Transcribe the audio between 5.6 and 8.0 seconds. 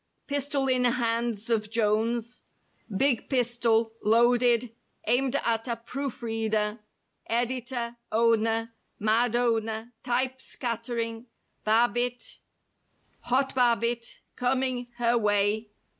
A PROOF¬ READER. EDITOR,